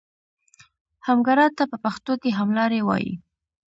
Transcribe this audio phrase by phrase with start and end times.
[1.07, 3.13] همګرا ته په پښتو کې هملاری وایي.